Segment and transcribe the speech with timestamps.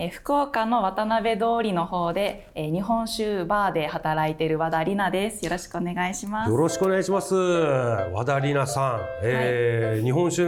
[0.00, 5.44] え福岡の渡辺通りの方で、え日本酒バーで働いている和田里奈です。
[5.44, 6.50] よろしくお願いします。
[6.52, 7.34] よろしくお願いします。
[7.34, 10.44] 和田里奈さん、えー、はい、日本酒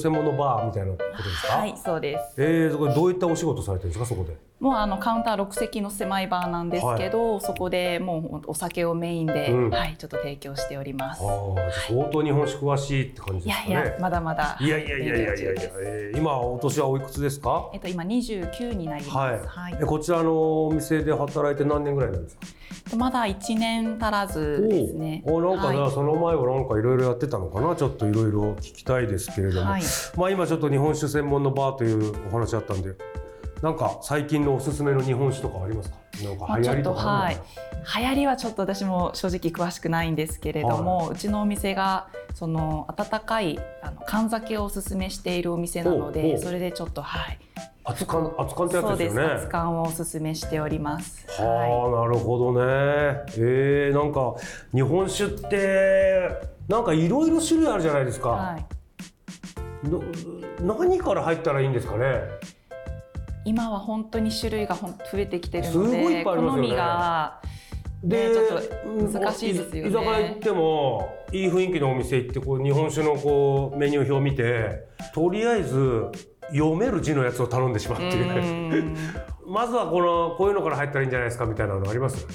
[0.00, 1.56] 専門のバーみたいなことですか？
[1.58, 2.40] はい、そうです。
[2.40, 4.36] えー、そこどういったお仕事されてるんですか、そこで。
[4.58, 11.22] もうあのカウンター6席の狭いバーなんですけど、はい、そこでもうお酒をメインで、うん、はいちょっと提供しております。
[11.88, 13.70] 相当日本酒詳しいって感じですかね。
[13.70, 14.56] いやいやまだまだ。
[14.58, 17.70] いやいやいやいやいやいや、えー、今お年はおいくつですか？
[17.74, 19.16] えっと今29になります。
[19.16, 19.74] はい。
[19.74, 22.96] はい、こちらのお店で働いて何年ぐらいなんですか？
[22.96, 25.22] まだ1年足らずですね。
[25.26, 27.76] おなんか、はい、その前はなんかいろいろやってたのかな？
[27.76, 29.82] ちょっといろいろ聞きたいですけれども、はい、
[30.16, 32.94] まあ今ちょっと日本酒専門のバーというお話あったんで
[33.62, 35.96] なんか最近のおすすめの日本酒とかありますか？
[36.22, 37.36] なんか流行りとかはい、
[38.00, 47.38] 流行りはちょっと私も正直詳しくないんですけれども、はい、うちのお店がその温かいあの缶酒をおすすめしているお店なのでそれでちょっとはい。
[47.88, 49.34] 熱燗熱燗ってやつですよね。
[49.34, 51.24] 熱燗をおすすめしております。
[51.40, 52.60] はあ、はい、なるほどね。
[53.38, 54.34] えー、なんか
[54.74, 56.28] 日本酒って
[56.68, 58.66] なんかいろいろ種類あるじゃないですか、はい、
[60.62, 62.22] 何から入ったらいいんですかね？
[63.46, 67.40] 今は本当に種類が増えてきてるので、ね、好みが、
[68.02, 68.62] ね、ちょっ
[69.12, 69.90] と難しいですよね。
[69.90, 76.10] 居酒屋行ってもいい雰囲気のお店行ってこう日本酒のこうメニュー表を見てとりあえず
[76.50, 78.96] 読める字のやつを頼んでしまっていう。
[79.46, 82.26] まずはこのこういうのから入ったらいいんじゃないですかみたいなのあります？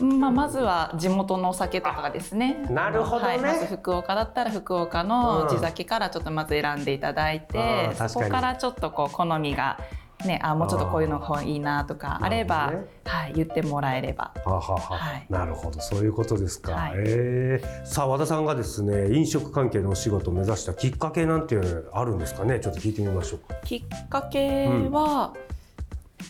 [0.00, 2.64] まあ、まずは地元のお酒とかですね。
[2.70, 9.80] なるほど、ね、はい、まず福岡だったら福岡の地酒からちょっとまず選んでいただいて、うん、そこからちょっとこう好みが
[10.24, 14.32] ね、あもうちょっとこういうのがいいなとかあれば、ね、はい、言ってもらえれば。
[14.44, 16.72] ははははい、なるほどそういうことですか。
[16.72, 22.58] はい、えー、さあ和田さんがですね飲食関係のお仕事を目指したきっかけなんていうのあるんですかね？
[22.58, 23.54] ちょっと聞いてみましょうか。
[23.64, 25.58] きっかけは、うん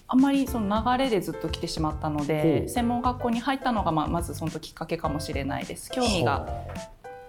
[0.07, 5.91] あんまりその流れでずっと来てしまったので専門学校に入ったのがままずそのきっかけかもしれないです。
[5.91, 6.47] 興味が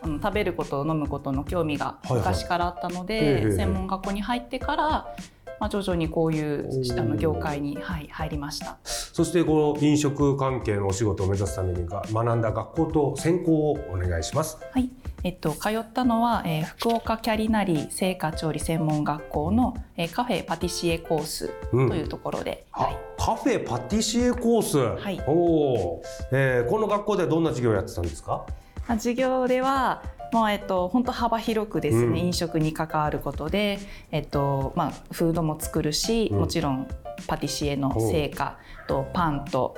[0.01, 0.07] あ。
[0.07, 5.15] の食べること飲むことの興味が昔からあったので、はいはい、専門学校に入ってから
[5.59, 8.77] まあ、徐々にこういうあの業界に、はい、入りました。
[8.83, 14.57] そしてこの飲食関係のお仕事を目指すために学んだ学校と専攻をお願いします。
[14.71, 14.89] はい。
[15.23, 25.21] えっと、通ったのは、えー、福岡キャリナリー製菓調理専門学校の、えー、カフェパティシエコースというところで、うん、はい、カフェパティシエコース、はい。
[25.27, 28.45] おえー、この学校ではどんな授業をやってたんですか？
[28.87, 33.79] 授業ではまあえっと、本当幅広くですね、うん、飲食に関わることで、
[34.11, 36.87] えっとまあ、フードも作るし、うん、もちろん
[37.27, 38.57] パティシエの成果
[38.87, 39.75] とパンと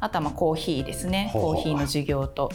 [0.00, 1.30] あとはまあコーヒーですね。
[1.32, 2.50] コーヒーの授業と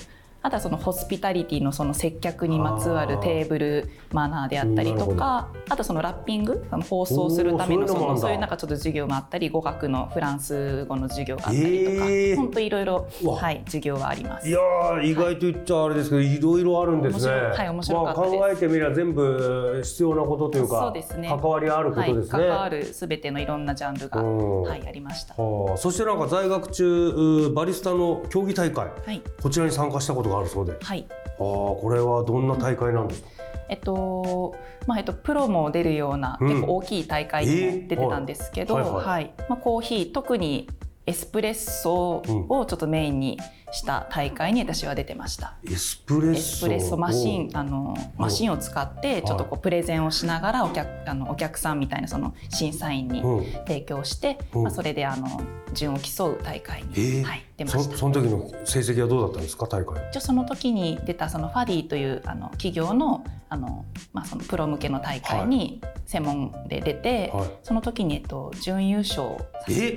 [0.46, 13.08] あとはそのホスピタリティのその接客にまつわるテーブルマナーであったりとかあとそのラッピングあの放送するためのそのそういうなんかちょっと授業があったり語学のフランス語の授業があったりとか、えー、本当いろいろ
[13.40, 14.48] はい授業があります。
[14.48, 14.60] いや
[15.02, 17.34] 意外と言っちゃあれですけど、い、ろいろあるんですね。
[17.34, 21.28] はい面白かったまあ、考えてみれば全部必要なことというかそうですね。
[21.28, 25.34] 関わりあることですね、はい、関わるすべてのいろんなジャンルが、はい、ありました。
[25.34, 30.78] そしてなんか在学中バリスタの競技大会、はい、こちらに参加したことががあるそうで。
[30.82, 31.06] はい。
[31.10, 33.30] ああ、これはどんな大会なんですか？
[33.68, 34.56] えっと
[34.86, 39.34] まあえっと、プロも出るような、結構大きい大会にも出てたんですけど、はい。
[39.50, 40.70] まあ、コーヒー特に
[41.08, 43.40] エスプレッソをちょっとメインに
[43.76, 45.56] した大会に私は出てました。
[45.70, 53.46] エスプレッエソマシンあのマシンを使ってちょっとこうプレゼンをしながらお客あのお客さんみたいなその審査員にうん。
[53.68, 54.64] 提供して、うん。
[54.64, 55.42] まあ、それであの
[55.74, 57.98] 順を競う大会に、えーはい、出まそした。
[57.98, 59.68] その時の成績はどうだったんですか？
[59.68, 59.96] 大会。
[60.12, 67.50] 一応その時に出たそのファディというあの企業のあの、まあ、そのプロ向けの大会に専門で出て、はい。
[67.64, 69.38] その時に、えっと、準優勝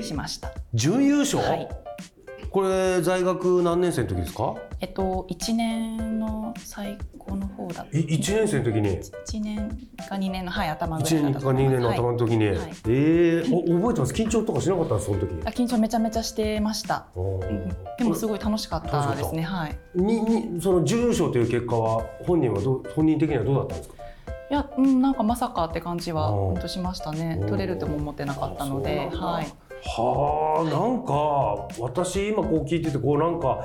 [0.02, 0.52] しました。
[0.74, 1.68] 準優勝、はい
[2.58, 4.56] これ在学何年生の時ですか？
[4.80, 9.68] えっと、1年の最後の方だったい1年生の時に？1年
[10.08, 12.56] か2年の、はい、頭ぐら1いだ年か2ったと思います年の頭の時に、はい。
[12.56, 14.12] えー、お覚えてます？
[14.12, 15.46] 緊張とかしなかったその時？
[15.46, 17.06] あ緊張めちゃめちゃしてました、
[17.96, 19.42] でもすごい楽しかったですね。
[19.42, 19.78] はい。
[19.94, 23.94] ににその準優勝という結果は本人はどう本人的にはどうだったんですか？
[24.50, 27.38] いや、うん、なんかまさかって感じは本当しましたね。
[27.46, 29.46] 取れるとも思ってなかったのではい
[29.84, 33.64] はあなんか私今こう聞いててこうなんか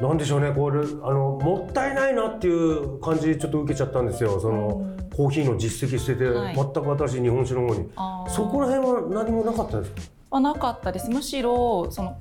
[0.00, 4.38] なんでしょうねこれあのもったいないなっていう感じちょっと受けちゃったんですよ。
[4.40, 4.98] そのうん。
[5.18, 6.54] コーヒーの実績捨てて、はい。
[6.54, 7.88] 全く新しい日本酒の方に。
[8.28, 10.00] そこら辺は何もなかったですか？
[10.30, 11.10] はなかったです。
[11.10, 12.16] むしろその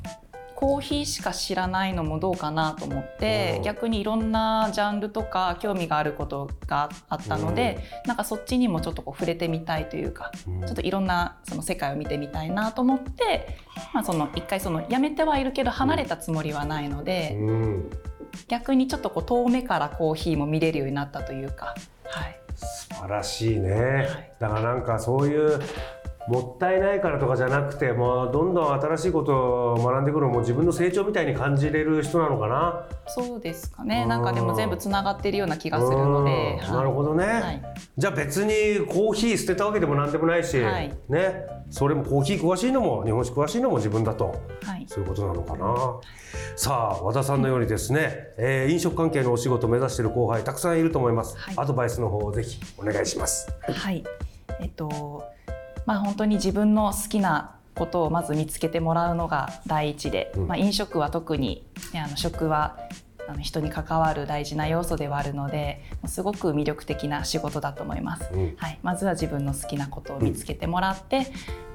[0.57, 3.63] コーヒーしか知らないのもどうかなと思ってうん。
[3.63, 10.61] 逆にいろんなジャンルとか興味があることがあったので、なんかそっちにもちょっとこう触れてみたいというか、うん。
[10.61, 13.55] ちょっといろんなその世界を見てみたいなと思って、
[13.93, 17.89] まあ、その一回そのやめてはいるけど離れたつもりはないので、うん。
[18.47, 21.75] 逆にちょっとこう遠目からコーヒーも見れるようになったというか、
[22.05, 24.07] はい、素晴らしいね、
[24.37, 24.41] い。
[24.41, 25.59] だからなんかそういう
[26.27, 32.85] もったいないからとかじゃなくてもうどんどん新しいことを学んでくるのも自分の成長みたいに感じれる人なのかな。
[33.07, 34.01] そうですかね。
[34.03, 36.73] うんなんかでも全部つながっているような気がするので、うん。
[36.73, 37.63] なるほどね、はい。
[37.97, 40.93] じゃあ別にコーヒー捨てたわけでもなんでもないし、はい。
[41.09, 41.45] ね。
[41.69, 44.85] それもコーヒー詳しいのも日本酒詳しいのも自分だとはい。
[44.87, 45.99] そういうことなのかな。
[46.55, 51.55] さあ和田さんのようにですね、えー飲食関係のお仕事を目指している後輩たくさんいると思います、はい。
[51.57, 53.49] アドバイスの方をぜひお願いします。
[53.61, 54.03] はい、
[54.59, 55.23] えっと
[55.87, 60.47] まあ本当に自分の好きなことをまず見つけてもらうのが第一で、うん。
[60.47, 62.77] まあ、飲食は特に、ね、あの食は
[63.27, 68.29] あの人に関わる大事な要素ではあるのですごく魅力的な仕事だと思います。
[68.33, 68.55] うん。
[68.57, 71.27] はい、まずは自分の好きなことを見つけてもらって、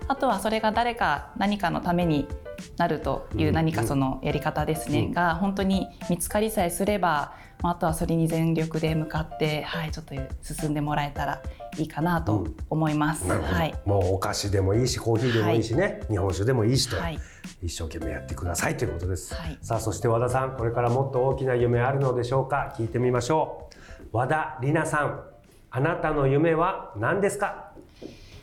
[0.08, 2.28] あとはそれが誰か何かのために
[2.76, 5.12] なるという何かそのやり方ですね、うん。
[5.12, 11.42] が本当に見つかりさえすれば、まああとはそれに全力で向かって、はい、ちょっと進んでもらえたら
[11.78, 13.26] いいかなと思います。
[13.26, 13.74] なるほど、はい。
[13.84, 17.18] もうお菓子でもいいしコーヒーでもいいしね、日本酒でもいいしと、はい。
[17.62, 19.58] 一生懸命やってくださいということです、はい。
[19.62, 22.74] さあそして和田さんこれからもっと大きな夢あるのでしょうか？
[22.76, 23.68] 聞いてみましょ
[24.12, 24.16] う。
[24.16, 25.22] 和田里奈さん
[25.70, 27.72] あなたの夢は何ですか？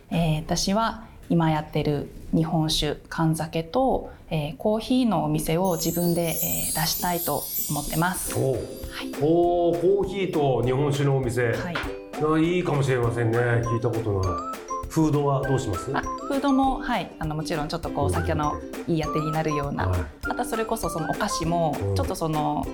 [0.10, 8.36] えー私は今やってる日本酒缶酒と、えーコーヒーのお店を自分で、えー出したいと思ってます。
[8.36, 8.52] おお、
[9.22, 13.38] おーコーヒーと日本酒のお店、はい、あいいかもしれませんね。
[13.38, 14.32] 聞いたことない。
[14.90, 15.92] フードはどうします？
[15.96, 18.54] あフードも、はい、あのもちろんちょっとこうお酒の
[18.88, 20.02] いいあてになるような、はい。
[20.24, 21.96] あとはそれこそそのお菓子もうん。
[21.96, 22.66] ちょっとその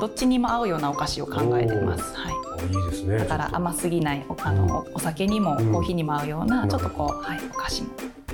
[0.00, 2.14] どっちにも合うようなお菓子を考えてます。
[2.16, 2.34] はい。
[2.58, 3.18] あいいですね。
[3.18, 5.72] だから甘すぎないおあの、お酒にもうん。
[5.72, 6.68] コーヒーにも合うような、うん。
[6.68, 7.82] ちょっとこう、はい、お菓子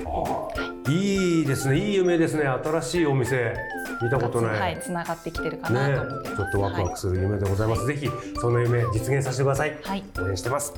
[0.03, 0.51] も。
[0.89, 1.77] いいですね。
[1.77, 2.43] いい夢ですね。
[2.43, 3.55] 新しいお店。
[4.01, 6.35] 見たことない、はい、つながってきてるかなと思ってね、ます。
[6.35, 8.09] ちょっとワクワクする夢でございます、ぜひ
[8.39, 10.73] その夢実現させてください、はい、応援してます。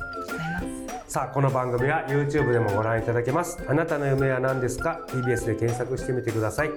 [1.08, 3.62] さあこの番組は YouTube でもご覧いただけます。
[3.66, 6.70] あなたの夢は何ですか？TBS で検索してみてください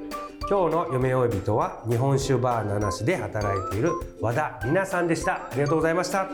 [0.50, 3.92] 今日の夢追い人は日本酒バー七種で働いている
[4.22, 5.34] 和田里奈さんでした。
[5.34, 6.30] ありがとうございました。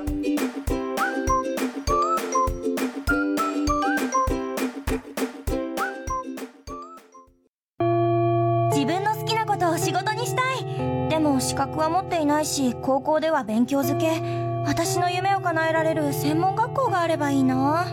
[8.69, 11.09] 自分の好きなことを仕事にしたい。
[11.09, 14.21] でも資格は持っていないし高校では勉強漬け。
[14.63, 17.87] 私の夢を叶えられる専門学校があればいいな。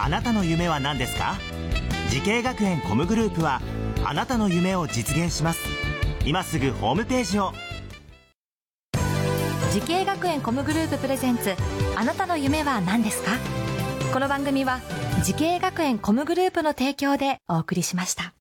[0.00, 1.34] あなたの夢は何ですか？
[2.10, 3.60] 滋慶学園 COMグループは
[4.08, 5.66] あなたの夢を実現します。
[6.24, 7.52] 今すぐホームページを。
[9.72, 11.52] 滋慶学園 COMグループ presents
[11.96, 13.32] あなたの夢は何ですか？
[14.12, 14.78] この番組は
[15.24, 18.35] 時系学園コムグループの提供でお送りしました。